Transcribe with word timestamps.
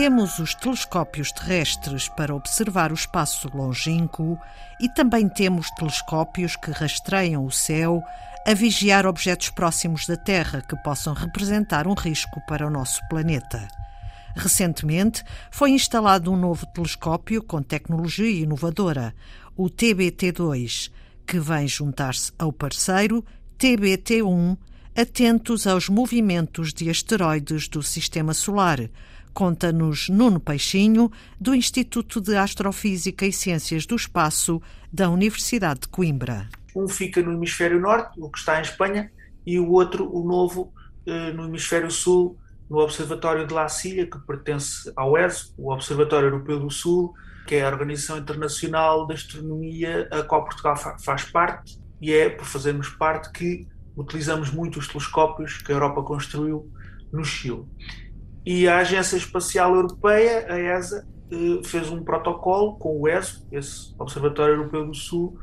Temos 0.00 0.38
os 0.38 0.54
telescópios 0.54 1.30
terrestres 1.30 2.08
para 2.08 2.34
observar 2.34 2.90
o 2.90 2.94
espaço 2.94 3.50
longínquo 3.54 4.38
e 4.80 4.88
também 4.88 5.28
temos 5.28 5.70
telescópios 5.72 6.56
que 6.56 6.70
rastreiam 6.70 7.44
o 7.44 7.50
céu 7.50 8.02
a 8.46 8.54
vigiar 8.54 9.04
objetos 9.04 9.50
próximos 9.50 10.06
da 10.06 10.16
Terra 10.16 10.62
que 10.62 10.74
possam 10.76 11.12
representar 11.12 11.86
um 11.86 11.92
risco 11.92 12.40
para 12.48 12.66
o 12.66 12.70
nosso 12.70 12.98
planeta. 13.10 13.68
Recentemente 14.34 15.22
foi 15.50 15.72
instalado 15.72 16.32
um 16.32 16.36
novo 16.36 16.64
telescópio 16.68 17.42
com 17.42 17.60
tecnologia 17.60 18.42
inovadora, 18.42 19.14
o 19.54 19.68
TBT-2, 19.68 20.90
que 21.26 21.38
vem 21.38 21.68
juntar-se 21.68 22.32
ao 22.38 22.50
parceiro 22.50 23.22
TBT-1, 23.58 24.56
atentos 24.96 25.66
aos 25.66 25.90
movimentos 25.90 26.72
de 26.72 26.88
asteroides 26.88 27.68
do 27.68 27.82
Sistema 27.82 28.32
Solar. 28.32 28.88
Conta-nos 29.32 30.08
Nuno 30.08 30.40
Peixinho, 30.40 31.10
do 31.40 31.54
Instituto 31.54 32.20
de 32.20 32.36
Astrofísica 32.36 33.24
e 33.24 33.32
Ciências 33.32 33.86
do 33.86 33.96
Espaço 33.96 34.60
da 34.92 35.08
Universidade 35.08 35.80
de 35.80 35.88
Coimbra. 35.88 36.48
Um 36.74 36.88
fica 36.88 37.22
no 37.22 37.32
hemisfério 37.32 37.80
norte, 37.80 38.20
o 38.20 38.28
que 38.30 38.38
está 38.38 38.58
em 38.58 38.62
Espanha, 38.62 39.10
e 39.46 39.58
o 39.58 39.70
outro, 39.70 40.08
o 40.12 40.26
novo, 40.26 40.72
eh, 41.06 41.32
no 41.32 41.44
hemisfério 41.44 41.90
sul, 41.90 42.38
no 42.68 42.78
Observatório 42.78 43.46
de 43.46 43.52
La 43.52 43.68
Silla, 43.68 44.06
que 44.06 44.18
pertence 44.20 44.92
ao 44.94 45.16
ESO, 45.16 45.52
o 45.58 45.72
Observatório 45.72 46.28
Europeu 46.28 46.60
do 46.60 46.70
Sul, 46.70 47.12
que 47.46 47.56
é 47.56 47.64
a 47.64 47.68
Organização 47.68 48.18
Internacional 48.18 49.06
de 49.06 49.14
Astronomia, 49.14 50.08
a 50.12 50.22
qual 50.22 50.44
Portugal 50.44 50.76
faz 50.76 51.24
parte, 51.24 51.80
e 52.00 52.12
é 52.12 52.30
por 52.30 52.46
fazermos 52.46 52.88
parte 52.90 53.32
que 53.32 53.66
utilizamos 53.96 54.50
muito 54.52 54.78
os 54.78 54.86
telescópios 54.86 55.58
que 55.58 55.72
a 55.72 55.74
Europa 55.74 56.02
construiu 56.02 56.70
no 57.12 57.24
Chile. 57.24 57.64
E 58.44 58.66
a 58.68 58.78
Agência 58.78 59.16
Espacial 59.16 59.74
Europeia, 59.74 60.46
a 60.48 60.58
ESA, 60.58 61.06
eh, 61.30 61.60
fez 61.64 61.90
um 61.90 62.02
protocolo 62.02 62.76
com 62.76 63.00
o 63.00 63.08
ESO, 63.08 63.46
esse 63.52 63.94
Observatório 63.98 64.54
Europeu 64.54 64.86
do 64.86 64.94
Sul, 64.94 65.38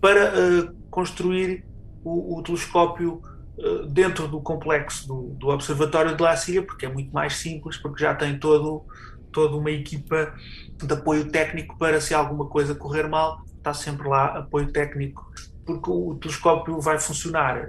para 0.00 0.32
uh, 0.32 0.74
construir 0.90 1.64
o, 2.02 2.38
o 2.38 2.42
telescópio 2.42 3.22
uh, 3.58 3.86
dentro 3.86 4.26
do 4.26 4.40
complexo 4.40 5.06
do, 5.06 5.34
do, 5.38 5.48
Observatório 5.48 6.16
de 6.16 6.22
La 6.22 6.36
Silla, 6.36 6.64
porque 6.64 6.86
é 6.86 6.92
muito 6.92 7.12
mais 7.12 7.36
simples, 7.36 7.76
porque 7.76 8.02
já 8.02 8.14
tem 8.14 8.38
todo, 8.38 8.84
toda 9.30 9.56
uma 9.56 9.70
equipa 9.70 10.34
de 10.82 10.92
apoio 10.92 11.30
técnico 11.30 11.76
para 11.78 12.00
se 12.00 12.14
alguma 12.14 12.46
coisa 12.46 12.74
correr 12.74 13.06
mal, 13.06 13.42
está 13.58 13.74
sempre 13.74 14.08
lá 14.08 14.38
apoio 14.38 14.72
técnico, 14.72 15.30
porque 15.64 15.90
o 15.90 16.16
telescópio 16.16 16.80
vai 16.80 16.98
funcionar 16.98 17.68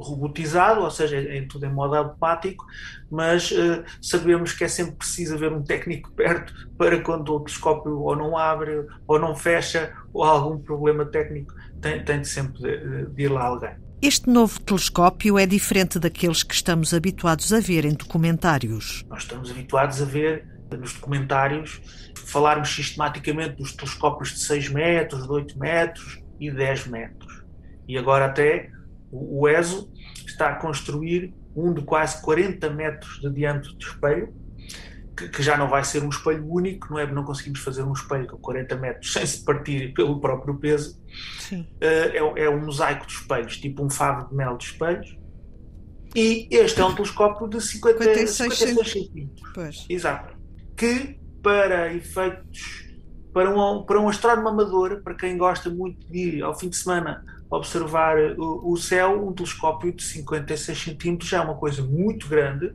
robotizado, 0.00 0.82
ou 0.82 0.90
seja, 0.90 1.18
em 1.18 1.46
tudo 1.46 1.66
em 1.66 1.72
modo 1.72 1.94
automático, 1.94 2.64
mas 3.10 3.50
uh, 3.50 3.84
sabemos 4.00 4.52
que 4.52 4.64
é 4.64 4.68
sempre 4.68 4.96
preciso 4.96 5.34
haver 5.34 5.52
um 5.52 5.62
técnico 5.62 6.12
perto 6.12 6.52
para 6.76 7.00
quando 7.02 7.34
o 7.34 7.40
telescópio 7.40 8.00
ou 8.00 8.16
não 8.16 8.36
abre, 8.36 8.86
ou 9.06 9.18
não 9.18 9.34
fecha, 9.34 9.92
ou 10.12 10.24
há 10.24 10.30
algum 10.30 10.58
problema 10.58 11.04
técnico, 11.04 11.52
tem, 11.80 12.04
tem 12.04 12.20
de 12.20 12.28
sempre 12.28 12.60
de, 12.60 13.06
de 13.06 13.22
ir 13.22 13.28
lá 13.28 13.44
alguém. 13.44 13.76
Este 14.00 14.30
novo 14.30 14.60
telescópio 14.60 15.38
é 15.38 15.44
diferente 15.44 15.98
daqueles 15.98 16.42
que 16.42 16.54
estamos 16.54 16.94
habituados 16.94 17.52
a 17.52 17.58
ver 17.58 17.84
em 17.84 17.94
documentários. 17.94 19.04
Nós 19.08 19.24
estamos 19.24 19.50
habituados 19.50 20.00
a 20.00 20.04
ver 20.04 20.46
nos 20.76 20.92
documentários 20.92 21.80
falarmos 22.28 22.68
sistematicamente 22.68 23.56
dos 23.56 23.72
telescópios 23.72 24.30
de 24.30 24.40
6 24.40 24.68
metros, 24.68 25.22
de 25.24 25.32
8 25.32 25.58
metros 25.58 26.22
e 26.38 26.50
10 26.50 26.86
metros. 26.88 27.44
E 27.86 27.96
agora 27.96 28.26
até 28.26 28.70
o 29.10 29.48
ESO 29.48 29.90
está 30.26 30.50
a 30.50 30.54
construir 30.56 31.34
um 31.54 31.72
de 31.72 31.82
quase 31.82 32.20
40 32.22 32.70
metros 32.70 33.20
de 33.20 33.30
diâmetro 33.30 33.76
de 33.76 33.84
espelho, 33.84 34.32
que, 35.16 35.28
que, 35.28 35.42
já 35.42 35.56
não 35.56 35.68
vai 35.68 35.82
ser 35.84 36.02
um 36.02 36.08
espelho 36.08 36.46
único, 36.48 36.90
não 36.90 36.98
é? 36.98 37.06
Não 37.10 37.24
conseguimos 37.24 37.60
fazer 37.60 37.82
um 37.82 37.92
espelho 37.92 38.26
com 38.28 38.36
40 38.36 38.76
metros 38.76 39.10
sem 39.12 39.26
se 39.26 39.44
partir 39.44 39.92
pelo 39.94 40.20
próprio 40.20 40.54
peso. 40.54 41.00
Uh, 41.52 41.66
é, 41.80 42.44
é, 42.44 42.50
um 42.50 42.64
mosaico 42.64 43.06
de 43.06 43.12
espelhos, 43.12 43.56
tipo 43.56 43.84
um 43.84 43.90
favo 43.90 44.28
de 44.28 44.34
mel 44.34 44.56
de 44.56 44.64
espelhos. 44.64 45.18
E 46.14 46.48
este 46.50 46.80
é 46.80 46.84
um 46.84 46.94
telescópio 46.94 47.48
de 47.48 47.60
50, 47.60 47.98
56, 47.98 48.54
56 48.54 48.92
centímetros. 48.92 49.86
Exato. 49.88 50.36
Que, 50.76 51.18
para 51.42 51.92
efeitos. 51.92 52.87
Para 53.32 53.50
um, 53.50 53.82
para 53.84 54.00
um 54.00 54.08
astrónomo 54.08 54.48
amador, 54.48 55.02
para 55.02 55.14
quem 55.14 55.36
gosta 55.36 55.70
muito 55.70 56.06
de 56.06 56.18
ir 56.18 56.42
ao 56.42 56.58
fim 56.58 56.68
de 56.68 56.76
semana 56.76 57.24
observar 57.50 58.18
o, 58.38 58.72
o, 58.72 58.76
céu, 58.76 59.26
um 59.26 59.32
telescópio 59.32 59.92
de 59.92 60.02
56 60.02 60.82
centímetros 60.82 61.30
já 61.30 61.38
é 61.38 61.40
uma 61.40 61.56
coisa 61.56 61.82
muito 61.82 62.28
grande, 62.28 62.74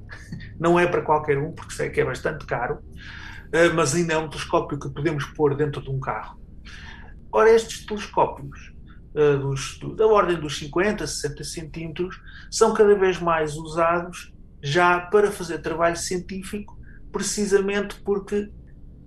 não 0.60 0.80
é 0.80 0.88
para 0.88 1.02
qualquer 1.02 1.38
um, 1.38 1.52
porque 1.52 1.74
sei 1.74 1.90
que 1.90 2.02
é 2.02 2.06
bastante 2.06 2.46
caro, 2.46 2.80
eh, 3.52 3.70
mas 3.70 3.94
ainda 3.94 4.14
é 4.14 4.18
um 4.18 4.28
telescópio 4.28 4.80
que 4.80 4.90
podemos 4.90 5.26
pôr 5.26 5.56
dentro 5.56 5.82
de 5.82 5.90
um 5.90 6.00
carro. 6.00 6.40
Ora, 7.32 7.52
estes 7.52 7.86
telescópios 7.86 8.74
eh, 9.16 9.38
dos, 9.38 9.80
da 9.96 10.08
ordem 10.08 10.40
dos 10.40 10.58
50, 10.58 11.06
60 11.06 11.44
centímetros 11.44 12.20
são 12.50 12.74
cada 12.74 12.96
vez 12.96 13.20
mais 13.20 13.56
usados 13.56 14.34
já 14.62 15.00
para 15.00 15.32
fazer 15.32 15.60
trabalho 15.60 15.98
científico, 15.98 16.80
precisamente 17.12 18.02
porque 18.02 18.50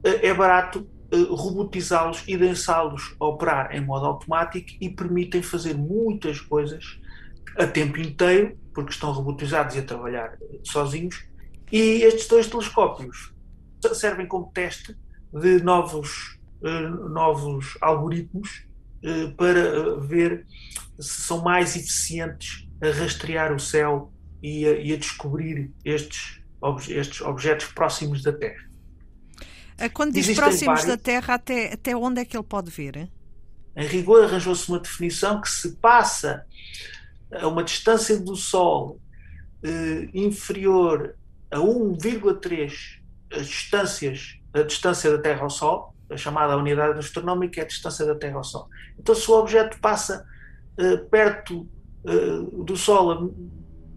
é 0.04 0.32
barato 0.32 0.88
robotizá-los 1.12 2.22
e 2.26 2.36
deixá-los 2.36 3.14
operar 3.18 3.74
em 3.74 3.80
modo 3.80 4.06
automático 4.06 4.72
e 4.80 4.90
permitem 4.90 5.42
fazer 5.42 5.74
muitas 5.74 6.40
coisas 6.40 6.98
a 7.56 7.66
tempo 7.66 7.98
inteiro, 7.98 8.56
porque 8.74 8.90
estão 8.90 9.12
robotizados 9.12 9.76
e 9.76 9.78
a 9.78 9.82
trabalhar 9.82 10.36
sozinhos. 10.64 11.24
E 11.72 12.02
estes 12.02 12.28
dois 12.28 12.46
telescópios 12.46 13.32
servem 13.94 14.26
como 14.26 14.50
teste 14.52 14.96
de 15.32 15.62
novos, 15.62 16.38
uh, 16.62 17.08
novos 17.08 17.78
algoritmos 17.80 18.66
para 19.36 20.00
ver 20.00 20.46
se 20.98 21.22
são 21.22 21.42
mais 21.42 21.76
eficientes 21.76 22.66
a 22.82 22.90
rastrear 22.90 23.52
o 23.54 23.60
céu 23.60 24.12
e 24.42 24.66
a, 24.66 24.72
e 24.72 24.92
a 24.92 24.96
descobrir 24.96 25.72
estes, 25.84 26.40
estes 26.88 27.20
objetos 27.20 27.66
próximos 27.66 28.22
da 28.22 28.32
Terra. 28.32 28.64
Quando 29.92 30.12
diz 30.12 30.24
Existem 30.24 30.44
próximos 30.44 30.80
vários... 30.80 30.84
da 30.86 30.96
Terra, 30.96 31.34
até, 31.34 31.74
até 31.74 31.96
onde 31.96 32.20
é 32.20 32.24
que 32.24 32.36
ele 32.36 32.44
pode? 32.44 32.72
Hein? 32.80 33.12
Em 33.76 33.86
rigor, 33.86 34.24
arranjou-se 34.24 34.68
uma 34.70 34.78
definição 34.78 35.40
que 35.40 35.50
se 35.50 35.76
passa 35.76 36.46
a 37.30 37.46
uma 37.46 37.62
distância 37.62 38.18
do 38.18 38.34
Sol 38.34 38.98
eh, 39.62 40.08
inferior 40.14 41.14
a 41.50 41.58
1,3 41.58 42.72
as 43.32 43.46
distâncias, 43.46 44.38
a 44.54 44.62
distância 44.62 45.10
da 45.10 45.18
Terra 45.18 45.42
ao 45.42 45.50
Sol, 45.50 45.94
a 46.08 46.16
chamada 46.16 46.56
unidade 46.56 46.98
astronómica 46.98 47.60
é 47.60 47.64
a 47.64 47.66
distância 47.66 48.06
da 48.06 48.14
Terra 48.14 48.36
ao 48.36 48.44
Sol. 48.44 48.68
Então, 48.98 49.14
se 49.14 49.30
o 49.30 49.34
objeto 49.34 49.78
passa 49.80 50.24
eh, 50.78 50.96
perto 50.96 51.68
eh, 52.06 52.64
do 52.64 52.76
Sol 52.76 53.10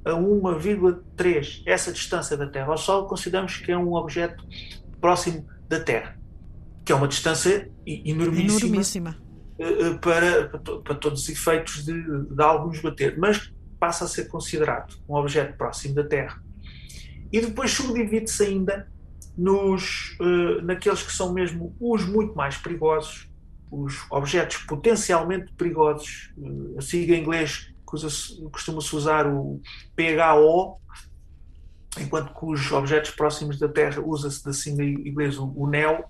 a, 0.05 0.11
a 0.11 0.13
1,3 0.13 1.63
essa 1.65 1.91
distância 1.91 2.35
da 2.35 2.47
Terra 2.47 2.71
ao 2.71 2.77
Sol, 2.77 3.07
consideramos 3.07 3.57
que 3.57 3.71
é 3.71 3.77
um 3.77 3.93
objeto 3.93 4.43
próximo 4.99 5.47
da 5.69 5.79
Terra, 5.79 6.19
que 6.83 6.91
é 6.91 6.95
uma 6.95 7.07
distância 7.07 7.71
enormíssima, 7.85 8.67
enormíssima. 8.67 9.17
Eh, 9.59 9.63
eh, 9.63 9.93
para, 10.01 10.49
para, 10.83 10.95
todos 10.95 11.21
os 11.21 11.29
efeitos 11.29 11.85
de, 11.85 11.93
de 11.93 12.41
alguns 12.41 12.81
bater, 12.81 13.17
mas 13.17 13.53
passa 13.79 14.05
a 14.05 14.07
ser 14.07 14.25
considerado 14.25 14.95
um 15.07 15.15
objeto 15.15 15.55
próximo 15.57 15.95
da 15.95 16.03
Terra. 16.03 16.41
E 17.31 17.39
depois 17.39 17.71
subdivide-se 17.71 18.43
ainda 18.43 18.91
nos, 19.37 20.17
uh, 20.19 20.61
naqueles 20.63 21.03
que 21.03 21.13
são 21.13 21.31
mesmo 21.31 21.75
os 21.79 22.05
muito 22.05 22.35
mais 22.35 22.57
perigosos, 22.57 23.29
os 23.71 24.05
objetos 24.09 24.57
potencialmente 24.57 25.53
perigosos. 25.53 26.33
A 26.77 26.81
sigla 26.81 27.15
em 27.15 27.21
inglês 27.21 27.71
costuma-se 28.51 28.95
usar 28.95 29.27
o 29.27 29.61
PHO, 29.95 30.79
enquanto 31.97 32.33
que 32.37 32.45
os 32.45 32.71
objetos 32.71 33.11
próximos 33.11 33.57
da 33.57 33.67
Terra 33.67 34.01
usa-se 34.01 34.43
da 34.43 34.53
sigla 34.53 34.83
inglesa 34.83 35.41
o 35.41 35.67
NEO, 35.67 36.05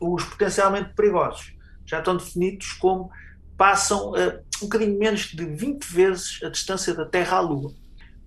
os 0.00 0.24
potencialmente 0.24 0.92
perigosos 0.94 1.54
já 1.86 1.98
estão 1.98 2.16
definidos 2.16 2.72
como 2.72 3.10
passam 3.56 4.10
uh, 4.10 4.42
um 4.62 4.66
bocadinho 4.66 4.98
menos 4.98 5.26
de 5.26 5.44
20 5.44 5.84
vezes 5.84 6.40
a 6.42 6.48
distância 6.48 6.94
da 6.94 7.04
Terra 7.04 7.36
à 7.36 7.40
Lua. 7.40 7.72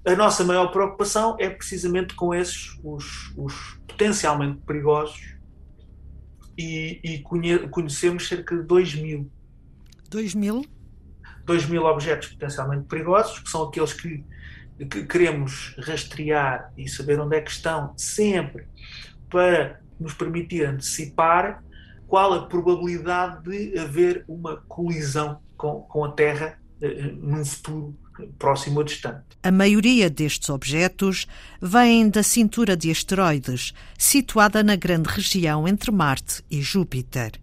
A 0.05 0.15
nossa 0.15 0.43
maior 0.43 0.67
preocupação 0.67 1.35
é 1.39 1.49
precisamente 1.49 2.15
com 2.15 2.33
esses, 2.33 2.79
os, 2.83 3.33
os 3.35 3.77
potencialmente 3.87 4.61
perigosos, 4.65 5.37
e, 6.57 6.99
e 7.03 7.19
conhe, 7.19 7.67
conhecemos 7.67 8.27
cerca 8.27 8.55
de 8.55 8.63
2 8.63 8.95
mil. 8.95 9.31
2 10.09 10.33
mil? 10.33 10.65
2 11.45 11.65
mil 11.67 11.83
objetos 11.83 12.29
potencialmente 12.29 12.87
perigosos, 12.87 13.39
que 13.39 13.49
são 13.49 13.63
aqueles 13.63 13.93
que 13.93 14.23
que 14.85 15.05
queremos 15.05 15.75
rastrear 15.79 16.71
e 16.77 16.87
saber 16.87 17.19
onde 17.19 17.35
é 17.35 17.41
que 17.41 17.51
estão 17.51 17.93
sempre 17.97 18.65
para 19.29 19.79
nos 19.99 20.13
permitir 20.13 20.65
antecipar 20.65 21.63
qual 22.07 22.33
a 22.33 22.47
probabilidade 22.47 23.43
de 23.43 23.77
haver 23.79 24.23
uma 24.27 24.57
colisão 24.67 25.39
com, 25.57 25.81
com 25.81 26.05
a 26.05 26.11
Terra 26.11 26.59
uh, 26.81 27.15
num 27.15 27.43
futuro 27.43 27.97
próximo 28.39 28.79
ou 28.79 28.83
distante. 28.83 29.25
A 29.43 29.51
maioria 29.51 30.09
destes 30.09 30.49
objetos 30.49 31.27
vêm 31.61 32.09
da 32.09 32.23
cintura 32.23 32.75
de 32.75 32.89
asteroides, 32.89 33.73
situada 33.97 34.63
na 34.63 34.75
grande 34.75 35.09
região 35.09 35.67
entre 35.67 35.91
Marte 35.91 36.43
e 36.49 36.61
Júpiter. 36.61 37.33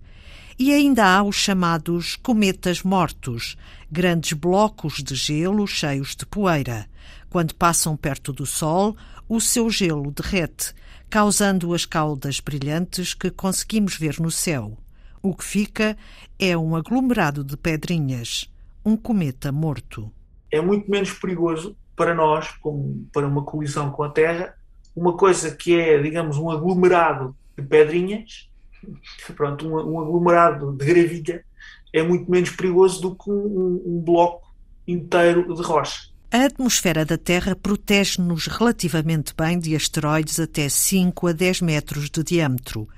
E 0.59 0.73
ainda 0.73 1.05
há 1.05 1.23
os 1.23 1.37
chamados 1.37 2.17
cometas 2.17 2.83
mortos, 2.83 3.57
grandes 3.91 4.33
blocos 4.33 5.03
de 5.03 5.15
gelo 5.15 5.67
cheios 5.67 6.15
de 6.15 6.25
poeira. 6.25 6.87
Quando 7.35 7.53
passam 7.53 7.97
perto 7.97 8.33
do 8.33 8.47
Sol, 8.47 8.97
o 9.29 9.41
seu 9.41 9.69
gelo 9.69 10.13
derrete, 10.13 10.73
causando 11.11 11.75
as 11.75 11.85
caudas 11.85 12.39
brilhantes 12.39 13.13
que 13.13 13.29
conseguimos 13.29 13.97
ver 13.97 14.21
no 14.21 14.31
céu. 14.31 14.79
O 15.21 15.35
que 15.35 15.43
fica 15.43 15.99
é 16.39 16.57
um 16.57 16.77
aglomerado 16.77 17.43
de 17.43 17.57
pedrinhas, 17.57 18.49
um 18.85 18.97
cometa 18.97 19.51
morto. 19.51 20.13
É 20.49 20.61
muito 20.61 20.89
menos 20.89 21.11
perigoso 21.11 21.77
para 21.97 22.15
nós, 22.15 22.53
como 22.59 23.05
para 23.13 23.27
uma 23.27 23.43
colisão 23.43 23.91
com 23.91 24.05
a 24.05 24.11
Terra, 24.11 24.55
uma 24.95 25.17
coisa 25.17 25.57
que 25.57 25.75
é, 25.75 26.01
digamos, 26.01 26.37
um 26.37 26.49
aglomerado 26.53 27.35
de 27.59 27.65
pedrinhas, 27.65 28.49
pronto, 29.35 29.67
um, 29.67 29.95
um 29.95 29.99
aglomerado 29.99 30.71
de 30.71 30.87
gravilha, 30.87 31.45
é 31.93 32.01
muito 32.01 32.31
menos 32.31 32.51
perigoso 32.51 33.03
do 33.03 33.17
que 33.17 33.29
um, 33.29 33.83
um 33.85 34.01
bloco 34.01 34.55
inteiro 34.87 35.53
de 35.53 35.63
rocha. 35.63 36.14
A 36.35 36.47
atmosfera 36.47 37.05
da 37.05 37.17
Terra 37.17 37.55
protege-nos 37.55 38.49
relativamente 38.49 39.33
bem 39.39 39.57
de 39.57 39.77
asteroides 39.77 40.41
até 40.41 40.69
5 40.69 41.29
a 41.29 41.33
10 41.33 41.61
metros 41.61 42.11
de 42.11 42.25
diâmetro. 42.25 42.89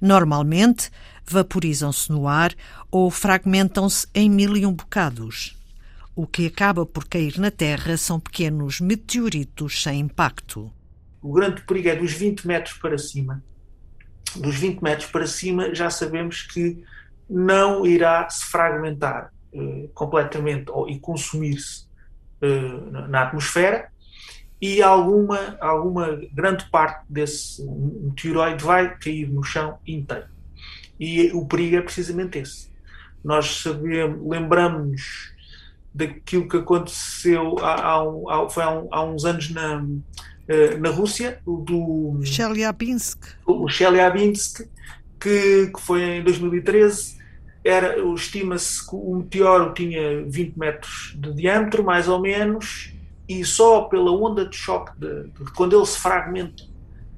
Normalmente, 0.00 0.90
vaporizam-se 1.22 2.10
no 2.10 2.26
ar 2.26 2.54
ou 2.90 3.10
fragmentam-se 3.10 4.06
em 4.14 4.30
mil 4.30 4.56
e 4.56 4.64
um 4.64 4.72
bocados. 4.72 5.62
O 6.14 6.26
que 6.26 6.46
acaba 6.46 6.86
por 6.86 7.06
cair 7.06 7.38
na 7.38 7.50
Terra 7.50 7.98
são 7.98 8.18
pequenos 8.18 8.80
meteoritos 8.80 9.82
sem 9.82 10.00
impacto. 10.00 10.72
O 11.20 11.34
grande 11.34 11.60
perigo 11.66 11.90
é 11.90 11.96
dos 11.96 12.14
20 12.14 12.46
metros 12.46 12.78
para 12.78 12.96
cima. 12.96 13.44
Dos 14.34 14.56
20 14.56 14.80
metros 14.80 15.10
para 15.10 15.26
cima 15.26 15.74
já 15.74 15.90
sabemos 15.90 16.40
que 16.40 16.82
não 17.28 17.86
irá 17.86 18.26
se 18.30 18.46
fragmentar 18.46 19.30
eh, 19.52 19.90
completamente 19.92 20.70
ou, 20.70 20.88
e 20.88 20.98
consumir-se 20.98 21.85
na 23.10 23.22
atmosfera 23.22 23.88
e 24.60 24.82
alguma, 24.82 25.56
alguma 25.60 26.18
grande 26.32 26.68
parte 26.70 27.04
desse 27.08 27.62
meteoroide 27.64 28.64
vai 28.64 28.96
cair 28.98 29.28
no 29.28 29.42
chão 29.42 29.78
inteiro. 29.86 30.26
E 30.98 31.30
o 31.32 31.44
perigo 31.46 31.76
é 31.76 31.82
precisamente 31.82 32.38
esse. 32.38 32.70
Nós 33.22 33.62
sabemos, 33.62 34.26
lembramos 34.28 35.34
daquilo 35.92 36.48
que 36.48 36.56
aconteceu 36.56 37.56
há, 37.60 37.96
há, 37.96 38.48
foi 38.48 38.62
há, 38.62 38.82
há 38.90 39.04
uns 39.04 39.24
anos 39.24 39.50
na, 39.50 39.84
eh, 40.48 40.76
na 40.78 40.90
Rússia, 40.90 41.40
do 41.44 42.20
Chelyabinsk. 42.22 43.18
O 43.46 43.68
Chelyabinsk, 43.68 44.68
que, 45.18 45.66
que 45.74 45.80
foi 45.80 46.02
em 46.02 46.24
2013. 46.24 47.16
Era, 47.66 47.98
estima-se 48.14 48.88
que 48.88 48.94
o 48.94 49.16
meteoro 49.16 49.74
tinha 49.74 50.24
20 50.24 50.56
metros 50.56 51.16
de 51.16 51.32
diâmetro, 51.32 51.82
mais 51.82 52.08
ou 52.08 52.20
menos, 52.20 52.92
e 53.28 53.44
só 53.44 53.82
pela 53.82 54.12
onda 54.12 54.46
de 54.46 54.56
choque, 54.56 54.92
de, 54.98 55.24
de 55.28 55.52
quando 55.52 55.76
ele 55.76 55.84
se 55.84 55.98
fragmenta 55.98 56.62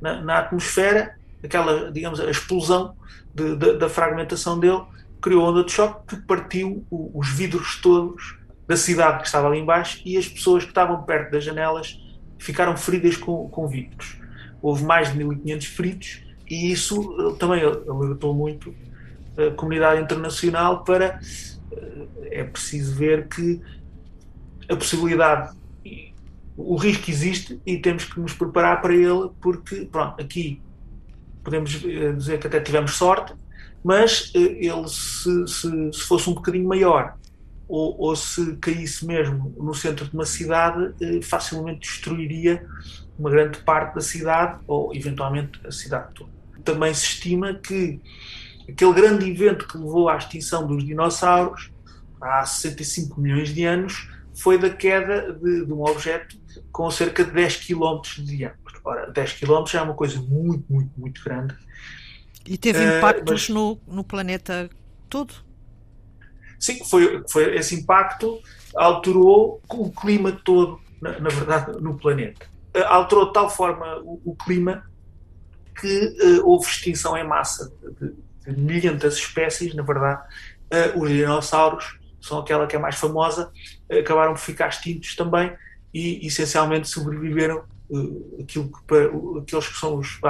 na, 0.00 0.23
na, 0.23 0.39
atmosfera, 0.39 1.17
aquela, 1.45 1.93
digamos, 1.93 2.19
a 2.19 2.31
explosão 2.31 2.97
de, 3.35 3.56
de, 3.56 3.75
da 3.75 3.89
fragmentação 3.89 4.59
dele, 4.59 4.83
criou 5.21 5.45
onda 5.45 5.65
de 5.65 5.73
choque 5.73 6.17
que 6.17 6.23
partiu 6.23 6.85
o, 6.91 7.11
os 7.19 7.29
vidros 7.29 7.81
todos 7.83 8.39
da 8.67 8.77
cidade 8.77 9.21
que 9.21 9.27
estava 9.27 9.49
ali 9.49 9.59
embaixo 9.59 10.00
e 10.05 10.17
as 10.17 10.29
pessoas 10.29 10.62
que 10.62 10.71
estavam 10.71 11.03
perto 11.03 11.33
das 11.33 11.45
janelas 11.45 11.99
ficaram 12.39 12.77
feridas 12.77 13.17
com, 13.17 13.49
com 13.49 13.67
vidros. 13.67 14.17
Houve 14.62 14.85
mais 14.85 15.12
de 15.12 15.19
1500 15.19 15.67
feridos 15.67 16.23
e 16.49 16.73
isso 16.73 17.37
também 17.39 17.62
alertou 17.62 18.35
muito 18.35 18.75
a 19.38 19.50
comunidade 19.52 20.02
internacional 20.02 20.82
para 20.82 21.20
eh, 21.73 22.08
é 22.40 22.44
preciso 22.44 22.94
ver 22.94 23.29
que 23.29 23.61
a 24.69 24.76
possibilidade 24.76 25.56
o 26.56 26.75
risco 26.76 27.08
existe 27.08 27.61
e 27.64 27.79
temos 27.79 28.05
que 28.05 28.19
nos 28.19 28.32
preparar 28.32 28.82
para 28.82 28.93
ele 28.93 29.31
porque 29.40 29.87
pronto, 29.90 30.20
aqui 30.20 30.61
podemos 31.44 31.81
eh, 31.85 32.12
dizer 32.12 32.38
que 32.40 32.49
até 32.49 32.61
tivemos 32.61 32.94
sorte 32.94 33.32
mas 33.82 34.32
eh, 34.35 34.67
ele 34.67 34.88
se, 34.88 35.46
se, 35.46 35.93
se 35.93 36.00
fosse 36.00 36.29
um 36.29 36.35
bocadinho 36.35 36.69
maior 36.69 37.17
ou, 37.69 38.00
ou, 38.00 38.17
se 38.17 38.56
caísse 38.56 39.06
mesmo 39.06 39.55
no 39.58 39.75
centro 39.75 40.06
de 40.06 40.14
uma 40.14 40.25
cidade 40.25 40.94
facilmente 41.23 41.81
destruiria 41.81 42.67
uma 43.19 43.31
grande 43.31 43.58
parte 43.58 43.94
da 43.94 44.00
cidade 44.00 44.58
ou 44.67 44.94
eventualmente 44.94 45.61
a 45.67 45.70
cidade 45.70 46.14
toda. 46.14 46.31
Também 46.64 46.94
se 46.94 47.05
estima 47.05 47.52
que 47.52 48.00
aquele 48.69 48.93
grande 48.93 49.31
evento 49.31 49.67
que 49.67 49.79
levou 49.79 50.09
à 50.09 50.17
extinção 50.17 50.67
dos 50.67 50.85
dinossauros 50.85 51.70
há 52.20 52.44
65 52.44 53.20
milhões 53.20 53.55
de 53.55 53.65
anos 53.65 54.09
foi 54.35 54.59
da 54.59 54.70
queda 54.70 55.32
de, 55.32 55.67
de 55.67 55.73
um 55.73 55.82
objeto 55.82 56.37
com 56.70 56.91
cerca 56.91 57.25
de 57.25 57.31
10 57.32 57.56
km 57.56 58.00
de 58.17 58.37
diâmetro. 58.37 58.81
Ora, 58.85 59.11
10 59.11 59.32
km 59.32 59.65
é 59.75 59.82
uma 59.82 59.94
coisa 59.94 60.20
muito, 60.20 60.65
muito, 60.73 60.91
muito 60.97 61.25
grande. 61.25 61.56
E 62.47 62.56
teve 62.56 62.79
uh, 62.79 62.99
impactos 62.99 63.49
mas, 63.49 63.55
no, 63.55 63.79
no 63.87 64.05
planeta 64.05 64.71
todo? 65.09 65.35
Sim, 66.59 66.85
foi, 66.85 67.23
foi 67.29 67.56
esse 67.56 67.75
impacto 67.75 68.41
alterou 68.75 69.61
o 69.69 69.91
clima 69.91 70.32
todo, 70.32 70.81
na, 71.00 71.19
na 71.19 71.29
verdade, 71.29 71.81
no 71.81 71.99
planeta. 71.99 72.47
Uh, 72.76 72.85
alterou 72.87 73.26
de 73.26 73.32
tal 73.32 73.50
forma 73.50 73.99
o, 73.99 74.21
o 74.25 74.37
clima 74.37 74.85
que 75.81 76.38
uh, 76.41 76.49
houve 76.49 76.67
extinção 76.67 77.17
em 77.17 77.26
massa 77.26 77.73
de 78.00 78.14
milhentas 78.56 79.15
espécies, 79.15 79.75
na 79.75 79.83
verdade, 79.83 80.23
uh, 80.73 81.00
os 81.00 81.09
dinossauros 81.09 81.99
são 82.21 82.39
aquela 82.39 82.67
que 82.67 82.77
é 82.77 82.79
mais 82.79 82.97
famosa, 82.97 83.50
uh, 83.91 83.99
acabaram 83.99 84.35
por 84.35 84.41
ficar 84.41 84.69
extintos 84.69 85.15
também 85.17 85.53
e 85.93 86.27
essencialmente 86.27 86.89
sobreviveram 86.89 87.65
uh, 87.91 88.43
aquilo 88.43 88.71
que, 88.71 88.83
para, 88.87 89.06
aqueles 89.41 89.69
que 89.69 89.79
são 89.79 89.97
os 89.99 90.21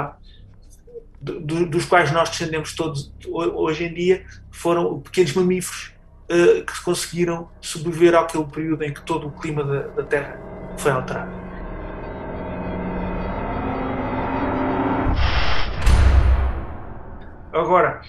do, 1.21 1.65
dos 1.65 1.83
quais 1.83 2.11
nós 2.11 2.29
descendemos 2.29 2.73
todos 2.73 3.11
hoje 3.27 3.83
em 3.83 3.93
dia 3.93 4.25
foram 4.51 5.01
pequenos 5.01 5.33
mamíferos 5.33 5.91
que 6.29 6.83
conseguiram 6.83 7.49
sobreviver 7.59 8.15
àquele 8.15 8.45
período 8.45 8.83
em 8.83 8.93
que 8.93 9.01
todo 9.01 9.27
o 9.27 9.31
clima 9.31 9.63
da, 9.63 9.87
da 9.87 10.03
Terra 10.03 10.39
foi 10.77 10.91
alterado. 10.91 11.48
Agora, 17.59 18.01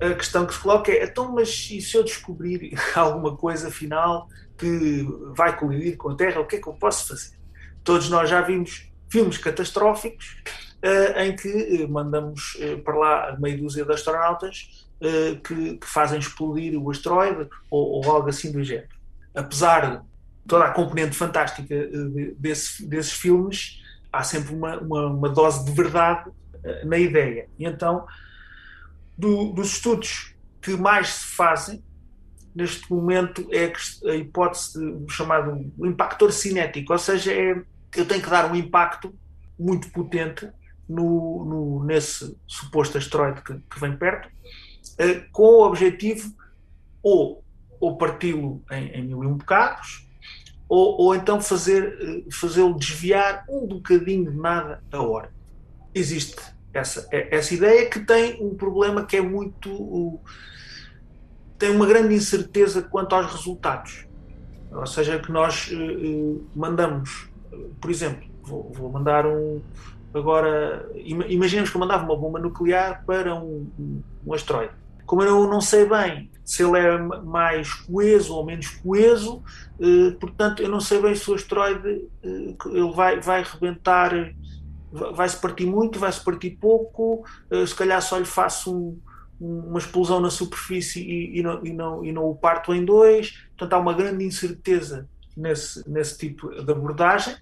a 0.00 0.14
questão 0.14 0.46
que 0.46 0.54
se 0.54 0.60
coloca 0.60 0.90
é: 0.90 1.04
então, 1.04 1.32
mas 1.32 1.68
e 1.70 1.80
se 1.80 1.96
eu 1.96 2.04
descobrir 2.04 2.72
alguma 2.94 3.36
coisa 3.36 3.70
final 3.70 4.28
que 4.58 5.06
vai 5.34 5.56
colidir 5.56 5.96
com 5.96 6.10
a 6.10 6.16
Terra, 6.16 6.40
o 6.40 6.46
que 6.46 6.56
é 6.56 6.60
que 6.60 6.68
eu 6.68 6.74
posso 6.74 7.08
fazer? 7.08 7.36
Todos 7.82 8.08
nós 8.08 8.28
já 8.28 8.40
vimos 8.40 8.90
filmes 9.10 9.38
catastróficos 9.38 10.36
uh, 10.82 11.20
em 11.20 11.36
que 11.36 11.84
uh, 11.84 11.88
mandamos 11.88 12.54
uh, 12.54 12.78
para 12.82 12.96
lá 12.96 13.36
meia 13.38 13.58
dúzia 13.58 13.84
de 13.84 13.92
astronautas 13.92 14.88
que, 15.44 15.78
que, 15.78 15.86
fazem 15.86 16.20
explodir 16.20 16.80
o 16.80 16.88
asteroide 16.88 17.48
ou, 17.68 18.04
ou, 18.04 18.08
algo 18.08 18.28
assim 18.28 18.52
do 18.52 18.62
género. 18.62 18.94
Apesar 19.34 19.96
de 19.96 20.02
toda 20.46 20.66
a 20.66 20.70
componente 20.70 21.16
fantástica 21.16 21.74
desse, 22.38 22.86
desses 22.86 23.10
filmes, 23.10 23.82
há 24.12 24.22
sempre 24.22 24.54
uma, 24.54 24.78
uma, 24.78 25.06
uma 25.08 25.28
dose 25.28 25.64
de 25.64 25.72
verdade 25.72 26.30
na 26.84 26.96
ideia. 26.98 27.48
E 27.58 27.64
então 27.66 28.06
do, 29.22 29.52
dos 29.52 29.74
estudos 29.74 30.34
que 30.60 30.76
mais 30.76 31.10
se 31.10 31.26
fazem 31.36 31.82
neste 32.52 32.90
momento 32.90 33.46
é 33.52 33.72
a 34.10 34.16
hipótese 34.16 34.78
do 34.78 35.08
chamado 35.08 35.72
impactor 35.78 36.32
cinético, 36.32 36.92
ou 36.92 36.98
seja, 36.98 37.32
é, 37.32 37.52
eu 37.96 38.04
tenho 38.04 38.20
que 38.20 38.28
dar 38.28 38.50
um 38.50 38.56
impacto 38.56 39.14
muito 39.58 39.90
potente 39.90 40.50
no, 40.88 41.44
no 41.44 41.84
nesse 41.84 42.36
suposto 42.48 42.98
asteroide 42.98 43.42
que, 43.42 43.54
que 43.54 43.80
vem 43.80 43.96
perto, 43.96 44.28
eh, 44.98 45.24
com 45.30 45.44
o 45.44 45.66
objetivo 45.66 46.34
ou, 47.00 47.44
ou 47.80 47.96
parti-lo 47.96 48.62
em, 48.70 48.88
em 48.88 49.04
mil 49.04 49.22
e 49.22 49.26
um 49.26 49.36
bocados, 49.36 50.06
ou, 50.68 51.00
ou 51.00 51.14
então 51.14 51.40
fazer, 51.40 51.96
eh, 52.00 52.30
fazê-lo 52.30 52.76
desviar 52.76 53.44
um 53.48 53.66
bocadinho 53.66 54.30
de 54.30 54.36
nada 54.36 54.82
a 54.90 55.00
hora. 55.00 55.32
Existe 55.94 56.42
essa, 56.72 57.06
é, 57.12 57.36
essa 57.36 57.54
ideia 57.54 57.88
que 57.88 58.00
tem 58.00 58.42
um 58.42 58.54
problema 58.54 59.04
que 59.04 59.16
é 59.16 59.20
muito. 59.20 60.18
tem 61.58 61.70
uma 61.70 61.86
grande 61.86 62.14
incerteza 62.14 62.82
quanto 62.82 63.14
aos 63.14 63.30
resultados. 63.30 64.06
Ou 64.70 64.86
seja, 64.86 65.18
que 65.18 65.30
nós 65.30 65.70
uh, 65.70 66.46
mandamos, 66.54 67.28
por 67.80 67.90
exemplo, 67.90 68.26
vou, 68.42 68.72
vou, 68.72 68.90
mandar 68.90 69.26
um. 69.26 69.60
Agora, 70.14 70.88
imaginemos 70.94 71.70
que 71.70 71.76
eu 71.76 71.80
mandava 71.80 72.04
uma 72.04 72.16
bomba 72.16 72.38
nuclear 72.38 73.04
para 73.06 73.34
um, 73.34 73.70
um, 73.78 74.02
um 74.26 74.34
asteroide. 74.34 74.74
Como 75.06 75.22
eu 75.22 75.46
não 75.46 75.60
sei 75.60 75.86
bem 75.86 76.30
se 76.44 76.62
ele 76.62 76.78
é 76.78 76.98
mais 76.98 77.72
coeso 77.72 78.34
ou 78.34 78.44
menos 78.44 78.68
coeso, 78.68 79.42
eh, 79.80 80.10
portanto, 80.18 80.62
eu 80.62 80.68
não 80.68 80.80
sei 80.80 81.00
bem 81.00 81.14
se 81.14 81.30
o 81.30 81.34
asteroide 81.34 82.08
eh, 82.22 82.54
ele 82.66 82.92
vai, 82.92 83.20
vai 83.20 83.42
rebentar, 83.42 84.12
vai 84.92 85.28
se 85.28 85.40
partir 85.40 85.66
muito, 85.66 85.98
vai 85.98 86.12
se 86.12 86.22
partir 86.22 86.50
pouco, 86.50 87.24
eh, 87.50 87.66
se 87.66 87.74
calhar 87.74 88.00
só 88.02 88.18
lhe 88.18 88.24
faço 88.24 88.76
um, 88.76 89.00
uma 89.40 89.78
explosão 89.78 90.20
na 90.20 90.30
superfície 90.30 91.00
e, 91.00 91.38
e, 91.38 91.42
não, 91.42 91.64
e, 91.64 91.72
não, 91.72 92.04
e 92.04 92.12
não 92.12 92.24
o 92.24 92.36
parto 92.36 92.74
em 92.74 92.84
dois. 92.84 93.32
Portanto, 93.56 93.72
há 93.72 93.78
uma 93.78 93.94
grande 93.94 94.24
incerteza 94.24 95.08
nesse, 95.36 95.88
nesse 95.88 96.18
tipo 96.18 96.50
de 96.50 96.70
abordagem, 96.70 97.34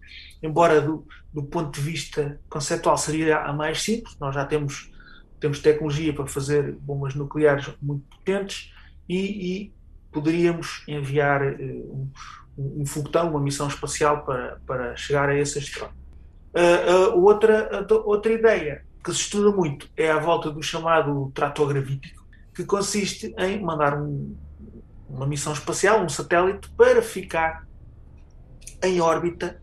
embora 0.42 0.80
do, 0.80 1.06
do 1.32 1.42
ponto 1.42 1.72
de 1.72 1.80
vista 1.80 2.40
conceptual 2.48 2.96
seria 2.96 3.40
a 3.40 3.52
mais 3.52 3.82
simples, 3.82 4.16
nós 4.18 4.34
já 4.34 4.44
temos, 4.44 4.90
temos 5.40 5.60
tecnologia 5.60 6.12
para 6.14 6.26
fazer 6.26 6.72
bombas 6.72 7.14
nucleares 7.14 7.68
muito 7.82 8.04
potentes 8.08 8.72
e, 9.08 9.16
e 9.64 9.72
poderíamos 10.12 10.84
enviar 10.86 11.42
uh, 11.42 12.10
um, 12.56 12.82
um 12.82 12.86
foguetão, 12.86 13.30
uma 13.30 13.40
missão 13.40 13.68
espacial 13.68 14.24
para, 14.24 14.60
para 14.66 14.96
chegar 14.96 15.28
a 15.28 15.36
esse 15.36 15.58
asteroide. 15.58 15.99
Uh, 16.52 17.14
uh, 17.14 17.24
outra, 17.24 17.86
outra 18.04 18.32
ideia 18.32 18.84
que 19.04 19.12
se 19.12 19.20
estuda 19.20 19.54
muito 19.56 19.88
é 19.96 20.10
a 20.10 20.18
volta 20.18 20.50
do 20.50 20.62
chamado 20.62 21.30
trator 21.34 21.68
gravítico, 21.68 22.24
que 22.54 22.64
consiste 22.64 23.34
em 23.38 23.62
mandar 23.62 24.00
um, 24.00 24.36
uma 25.08 25.26
missão 25.26 25.52
espacial, 25.52 26.02
um 26.02 26.08
satélite, 26.08 26.68
para 26.70 27.00
ficar 27.02 27.66
em 28.82 29.00
órbita 29.00 29.60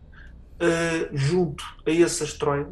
uh, 0.56 1.16
junto 1.16 1.64
a 1.86 1.90
esse 1.90 2.22
asteroide. 2.22 2.70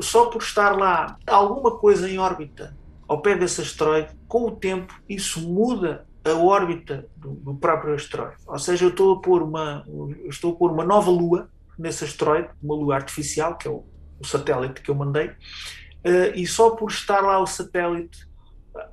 Só 0.00 0.26
por 0.26 0.42
estar 0.42 0.76
lá 0.76 1.16
alguma 1.26 1.78
coisa 1.78 2.08
em 2.08 2.18
órbita 2.18 2.76
ao 3.08 3.20
pé 3.20 3.36
desse 3.36 3.60
asteroide, 3.60 4.10
com 4.28 4.46
o 4.46 4.56
tempo 4.56 4.94
isso 5.08 5.40
muda 5.40 6.06
a 6.24 6.34
órbita 6.34 7.06
do, 7.16 7.30
do 7.30 7.54
próprio 7.54 7.94
asteroide. 7.94 8.36
Ou 8.46 8.58
seja, 8.58 8.84
eu 8.84 8.90
estou 8.90 9.14
a 9.14 9.20
pôr 9.20 9.42
uma, 9.42 9.84
estou 10.24 10.52
a 10.52 10.56
pôr 10.56 10.72
uma 10.72 10.84
nova 10.84 11.10
lua 11.10 11.48
nesse 11.78 12.04
asteroide, 12.04 12.48
uma 12.62 12.74
lua 12.74 12.94
artificial, 12.94 13.56
que 13.56 13.68
é 13.68 13.70
o, 13.70 13.84
o 14.18 14.26
satélite 14.26 14.80
que 14.80 14.90
eu 14.90 14.94
mandei, 14.94 15.28
uh, 15.28 16.34
e 16.34 16.46
só 16.46 16.70
por 16.70 16.90
estar 16.90 17.20
lá 17.20 17.38
o 17.38 17.46
satélite 17.46 18.26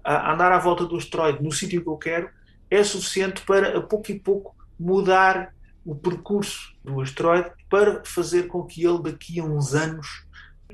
a, 0.04 0.30
a 0.30 0.34
andar 0.34 0.52
à 0.52 0.60
volta 0.60 0.86
do 0.86 0.96
asteroide 0.96 1.44
no 1.44 1.52
sítio 1.52 1.82
que 1.82 1.90
eu 1.90 1.98
quero, 1.98 2.30
é 2.70 2.84
suficiente 2.84 3.42
para 3.42 3.78
a 3.78 3.82
pouco 3.82 4.12
e 4.12 4.20
pouco 4.20 4.56
mudar 4.80 5.54
o 5.86 5.96
percurso 5.96 6.74
do 6.84 7.02
asteroide 7.02 7.52
para 7.70 8.04
fazer 8.06 8.48
com 8.48 8.64
que 8.64 8.86
ele 8.86 9.02
daqui 9.02 9.40
a 9.40 9.44
uns 9.44 9.74
anos 9.74 10.26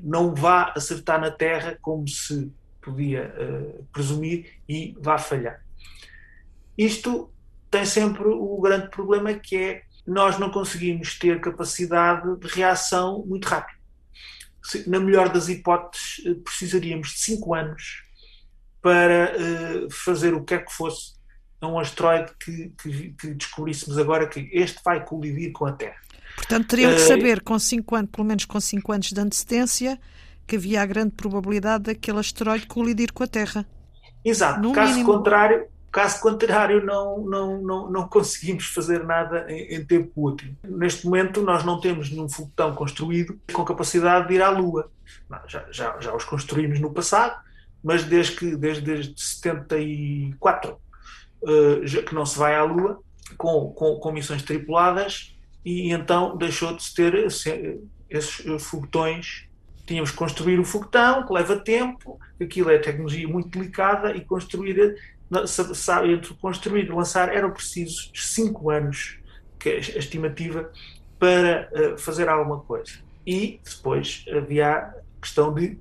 não 0.01 0.34
vá 0.34 0.72
acertar 0.75 1.20
na 1.20 1.32
Terra 1.32 1.78
como 1.82 2.08
se 2.08 2.51
podia 2.82 3.34
uh, 3.38 3.84
presumir 3.92 4.62
e 4.68 4.96
vá 5.00 5.18
falhar. 5.18 5.62
Isto 6.78 7.32
tem 7.70 7.86
sempre 7.86 8.28
o 8.28 8.60
grande 8.62 8.89
problema 8.89 9.34
que 9.34 9.58
é 9.58 9.84
nós 10.10 10.39
não 10.39 10.50
conseguimos 10.50 11.18
ter 11.18 11.39
capacidade 11.39 12.38
de 12.39 12.48
reação 12.48 13.24
muito 13.25 13.48
rápida. 13.48 13.80
Na 14.88 15.00
melhor 15.00 15.30
das 15.30 15.48
hipóteses, 15.48 16.22
eh, 16.25 16.34
precisaríamos 16.44 17.10
de 17.10 17.20
5 17.20 17.56
anos 17.56 18.04
para 18.82 19.34
uh, 19.36 19.92
fazer 19.92 20.34
o 20.34 20.39
que 20.39 20.56
quer 20.56 20.66
que 20.66 20.74
fosse 20.74 21.13
a 21.62 21.68
um 21.68 21.78
asteroide 21.78 22.32
que, 22.39 22.72
que, 22.82 23.10
que, 23.12 23.34
descobríssemos 23.34 23.98
agora 23.98 24.28
que 24.28 24.50
este 24.54 24.80
vai 24.84 25.04
colidir 25.04 25.51
com 25.51 25.66
a 25.66 25.74
Terra. 25.74 25.98
Portanto, 26.36 26.68
teriam 26.68 26.92
que 26.92 27.01
eh, 27.01 27.06
saber 27.06 27.42
com 27.42 27.60
cinco 27.60 27.96
anos, 27.96 28.12
pelo 28.12 28.25
menos 28.25 28.46
com 28.46 28.60
5 28.60 28.92
anos 28.92 29.12
de 29.12 29.20
antecedência, 29.20 30.00
que 30.48 30.56
havia 30.56 30.82
a 30.82 30.86
grande 30.86 31.12
probabilidade 31.12 31.86
daquele 31.86 32.20
asteroide 32.20 32.66
colidir 32.66 33.12
com 33.12 33.24
a 33.24 33.28
Terra. 33.28 33.66
Exato. 34.24 34.62
No 34.62 34.72
caso 34.72 34.94
mínimo... 34.94 35.13
contrário, 35.13 35.68
Caso 35.91 36.22
contrário, 36.22 36.86
não, 36.86 37.19
não, 37.19 37.62
não, 37.62 37.91
não 37.91 38.08
conseguimos 38.08 38.67
fazer 38.67 39.03
nada 39.03 39.46
em, 39.50 39.75
em, 39.75 39.86
tempo 39.86 40.12
útil. 40.15 40.55
Neste 40.63 41.05
momento, 41.05 41.41
nós 41.41 41.63
não 41.63 41.79
temos 41.79 42.12
nenhum 42.12 42.29
foguetão 42.29 42.75
construído 42.75 43.39
com 43.51 43.65
capacidade 43.65 44.27
de 44.27 44.36
ir 44.36 44.41
à 44.41 44.50
Lua. 44.50 44.91
Não, 45.29 45.39
já, 45.48 45.65
já, 45.72 46.00
já 46.00 46.15
os 46.15 46.24
construímos 46.24 46.79
no 46.79 46.93
passado, 46.93 47.41
mas 47.84 48.03
desde, 48.03 48.36
que, 48.36 48.55
desde, 48.55 48.84
desde 48.84 49.19
74 49.19 50.74
uh, 51.41 51.88
já, 51.88 52.03
que 52.03 52.13
não 52.13 52.25
se 52.25 52.38
vai 52.38 52.55
à 52.55 52.63
Lua 52.63 53.01
com, 53.38 53.72
com, 53.72 53.96
com 53.96 54.12
missões 54.12 54.43
tripuladas 54.43 55.36
e 55.65 55.91
então 55.91 56.38
deixou 56.38 56.75
de 56.75 56.84
se 56.84 56.93
ter 56.93 57.15
esses 58.10 58.63
foguetões 58.63 59.50
tínhamos 59.89 60.12
que 60.12 60.17
construir 60.17 60.60
o 60.60 60.63
foguetão, 60.63 61.25
que 61.25 61.34
leva 61.34 61.55
tempo, 61.55 62.19
aquilo 62.39 62.69
é 62.69 62.77
tecnologia 62.77 63.27
muito 63.27 63.50
delicada 63.50 64.15
e 64.15 64.24
construir 64.24 64.96
sabe, 65.76 66.14
entre 66.14 66.34
construir 66.36 66.86
e 66.86 66.92
lançar 66.92 67.34
eram 67.34 67.52
precisos 67.52 68.12
5 68.16 68.70
anos, 68.70 69.20
que 69.60 69.70
é 69.70 69.76
a 69.76 69.80
estimativa, 69.80 70.72
para 71.18 71.70
uh, 71.74 71.98
fazer 71.98 72.28
alguma 72.30 72.60
coisa. 72.62 72.94
E 73.26 73.60
depois 73.64 74.26
havia 74.36 74.76
a 74.78 74.94
questão 75.22 75.54
de 75.54 75.78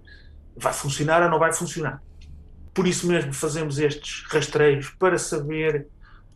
vai 0.57 0.73
funcionar 0.73 1.23
ou 1.23 1.31
não 1.31 1.39
vai 1.39 1.53
funcionar. 1.53 2.03
Por 2.75 2.87
isso 2.87 3.07
mesmo 3.07 3.33
fazemos 3.33 3.79
estes 3.79 4.25
rastreios 4.29 4.91
para 4.91 5.17
saber 5.17 5.87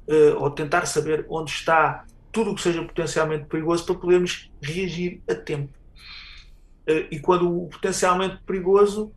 uh, 0.08 0.38
ou 0.38 0.50
tentar 0.50 0.86
saber 0.86 1.26
onde 1.28 1.50
está 1.50 2.04
tudo 2.30 2.52
o 2.52 2.54
que 2.54 2.62
seja 2.62 2.82
potencialmente 2.82 3.46
perigoso 3.46 3.84
para 3.84 3.94
podermos 3.96 4.50
reagir 4.62 5.20
a 5.28 5.34
tempo. 5.34 5.76
Uh, 6.88 7.06
e 7.10 7.20
quando 7.20 7.64
o 7.64 7.68
potencialmente 7.68 8.38
perigoso 8.46 9.12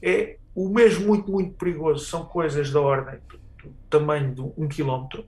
é 0.00 0.38
o 0.54 0.68
mesmo 0.68 1.06
muito, 1.06 1.30
muito 1.30 1.54
perigoso 1.54 2.04
são 2.04 2.24
coisas 2.24 2.70
da 2.70 2.80
ordem 2.80 3.18
do, 3.28 3.38
do 3.68 3.74
tamanho 3.90 4.34
de 4.34 4.40
um 4.40 4.68
quilómetro. 4.68 5.26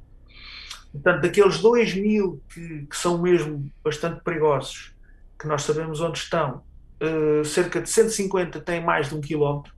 Portanto, 0.93 1.23
daqueles 1.23 1.59
2 1.61 1.95
mil 1.95 2.43
que, 2.49 2.87
que, 2.87 2.97
são 2.97 3.21
mesmo 3.21 3.71
bastante 3.85 4.23
perigosos, 4.23 4.95
que 5.39 5.47
nós 5.47 5.63
sabemos 5.63 6.01
onde 6.01 6.19
estão, 6.19 6.63
uh, 7.03 7.45
cerca 7.45 7.81
de 7.81 7.91
150 7.91 8.61
têm 8.61 8.83
mais 8.83 9.09
de 9.09 9.15
um 9.15 9.21
quilómetro. 9.21 9.75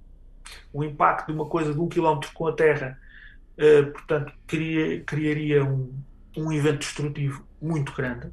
O 0.73 0.85
impacto 0.85 1.27
de 1.27 1.33
uma 1.33 1.47
coisa 1.47 1.73
de 1.73 1.81
um 1.81 1.89
quilómetro 1.89 2.31
com 2.33 2.47
a 2.47 2.53
Terra, 2.53 2.99
uh, 3.59 3.91
portanto, 3.93 4.33
cria, 4.47 5.03
criaria 5.03 5.65
um, 5.65 5.93
um 6.37 6.53
evento 6.53 6.79
destrutivo 6.79 7.45
muito 7.61 7.93
grande 7.93 8.31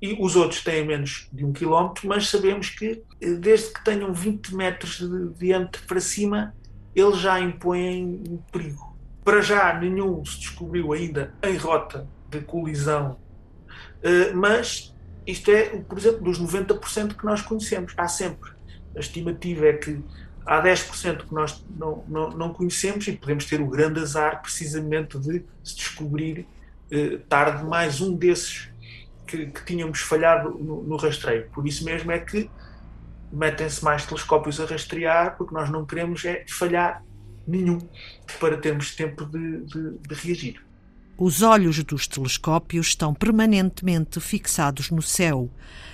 e 0.00 0.16
os 0.20 0.36
outros 0.36 0.62
têm 0.62 0.86
menos 0.86 1.28
de 1.32 1.44
um 1.44 1.52
quilómetro, 1.52 2.06
mas 2.08 2.28
sabemos 2.28 2.70
que 2.70 3.02
eh, 3.20 3.34
desde 3.34 3.72
que 3.72 3.84
tenham 3.84 4.12
20 4.12 4.54
metros 4.54 4.98
de 4.98 5.28
diâmetro 5.34 5.82
para 5.86 6.00
cima, 6.00 6.54
eles 6.94 7.18
já 7.18 7.40
impõem 7.40 8.22
um 8.28 8.38
perigo. 8.52 8.96
Para 9.24 9.40
já, 9.40 9.78
nenhum 9.78 10.24
se 10.24 10.38
descobriu 10.38 10.92
ainda 10.92 11.34
em 11.42 11.56
rota 11.56 12.08
de 12.30 12.40
colisão, 12.40 13.18
eh, 14.02 14.32
mas 14.32 14.94
isto 15.26 15.50
é, 15.50 15.80
por 15.80 15.98
exemplo, 15.98 16.22
dos 16.22 16.40
90% 16.40 17.14
que 17.14 17.24
nós 17.24 17.42
conhecemos. 17.42 17.92
Há 17.96 18.08
sempre. 18.08 18.52
A 18.96 19.00
estimativa 19.00 19.66
é 19.66 19.74
que 19.74 20.02
há 20.46 20.62
10% 20.62 21.26
que 21.26 21.34
nós 21.34 21.62
não, 21.76 22.02
não, 22.08 22.30
não, 22.30 22.52
conhecemos 22.54 23.06
e 23.06 23.12
podemos 23.12 23.44
ter 23.44 23.60
o 23.60 23.66
grande 23.66 24.00
azar 24.00 24.40
precisamente 24.40 25.18
de 25.18 25.44
se 25.62 25.76
descobrir 25.76 26.46
eh, 26.90 27.18
tarde 27.28 27.64
mais 27.64 28.00
um 28.00 28.16
desses 28.16 28.70
que, 29.28 29.46
que 29.46 29.64
tínhamos 29.64 30.00
falhado 30.00 30.50
no, 30.50 30.82
no, 30.82 30.96
rastreio. 30.96 31.48
Por 31.50 31.66
isso 31.66 31.84
mesmo 31.84 32.10
é 32.10 32.18
que 32.18 32.50
metem-se 33.30 33.84
mais 33.84 34.06
telescópios 34.06 34.58
a 34.58 34.64
rastrear, 34.64 35.36
porque 35.36 35.54
nós 35.54 35.68
não 35.68 35.84
queremos 35.84 36.24
é 36.24 36.44
falhar 36.48 37.04
nenhum 37.46 37.78
para 38.40 38.56
termos 38.56 38.94
tempo 38.94 39.24
de, 39.26 39.64
de, 39.66 39.98
de 39.98 40.14
reagir. 40.14 40.68
Os 41.16 41.42
olhos 41.42 41.82
dos 41.82 42.06
telescópios 42.06 42.88
estão 42.88 43.12
permanentemente 43.12 44.20
fixados 44.20 44.90
no 44.90 45.02
céu, 45.02 45.50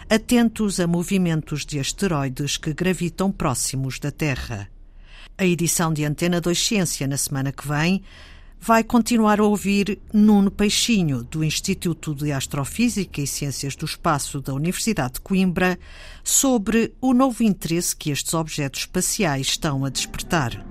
atentos 0.08 0.78
a 0.78 0.86
movimentos 0.86 1.64
de 1.64 1.80
asteroides 1.80 2.56
que 2.56 2.74
gravitam 2.74 3.32
próximos 3.32 3.98
da 3.98 4.10
Terra. 4.10 4.68
A 5.36 5.44
edição 5.44 5.92
de 5.92 6.04
Antena 6.04 6.40
2 6.40 6.66
Ciência 6.66 7.06
na 7.06 7.16
semana 7.16 7.50
que 7.50 7.66
vem 7.66 8.02
vai 8.60 8.82
continuar 8.82 9.40
a 9.40 9.44
ouvir 9.44 9.98
Nuno 10.12 10.50
Peixinho, 10.50 11.22
do 11.22 11.44
Instituto 11.44 12.14
de 12.14 12.32
Astrofísica 12.32 13.20
e 13.20 13.26
Ciências 13.26 13.76
do 13.76 13.84
Espaço 13.84 14.40
da 14.40 14.54
Universidade 14.54 15.14
de 15.14 15.20
Coimbra, 15.20 15.78
sobre 16.22 16.94
o 17.00 17.12
novo 17.12 17.42
interesse 17.42 17.94
que 17.94 18.10
estes 18.10 18.32
objetos 18.34 18.80
espaciais 18.80 19.48
estão 19.48 19.84
a 19.84 19.90
despertar. 19.90 20.64